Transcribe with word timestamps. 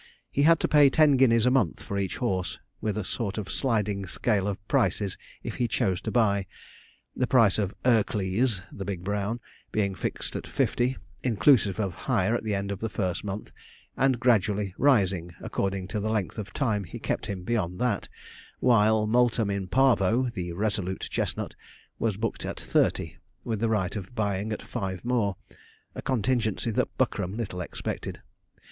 He 0.31 0.41
had 0.41 0.59
to 0.61 0.67
pay 0.67 0.89
ten 0.89 1.15
guineas 1.15 1.45
a 1.45 1.51
month 1.51 1.83
for 1.83 1.95
each 1.95 2.17
horse, 2.17 2.57
with 2.81 2.97
a 2.97 3.03
sort 3.03 3.37
of 3.37 3.51
sliding 3.51 4.07
scale 4.07 4.47
of 4.47 4.57
prices 4.67 5.15
if 5.43 5.57
he 5.57 5.67
chose 5.67 6.01
to 6.01 6.09
buy 6.09 6.47
the 7.15 7.27
price 7.27 7.59
of 7.59 7.75
'Ercles' 7.85 8.61
(the 8.71 8.83
big 8.83 9.03
brown) 9.03 9.39
being 9.71 9.93
fixed 9.93 10.35
at 10.35 10.47
fifty, 10.47 10.97
inclusive 11.21 11.79
of 11.79 11.93
hire 12.09 12.33
at 12.35 12.43
the 12.43 12.55
end 12.55 12.71
of 12.71 12.79
the 12.79 12.89
first 12.89 13.23
month, 13.23 13.51
and 13.95 14.19
gradually 14.19 14.73
rising 14.79 15.35
according 15.39 15.87
to 15.89 15.99
the 15.99 16.09
length 16.09 16.39
of 16.39 16.51
time 16.51 16.83
he 16.85 16.97
kept 16.97 17.27
him 17.27 17.43
beyond 17.43 17.77
that; 17.77 18.09
while, 18.59 19.05
'Multum 19.05 19.51
in 19.51 19.67
Parvo,' 19.67 20.31
the 20.33 20.51
resolute 20.53 21.07
chestnut, 21.11 21.55
was 21.99 22.17
booked 22.17 22.43
at 22.43 22.59
thirty, 22.59 23.17
with 23.43 23.59
the 23.59 23.69
right 23.69 23.95
of 23.95 24.15
buying 24.15 24.51
at 24.51 24.63
five 24.63 25.05
more, 25.05 25.35
a 25.93 26.01
contingency 26.01 26.71
that 26.71 26.87
Buckram 26.97 27.37
little 27.37 27.61
expected. 27.61 28.19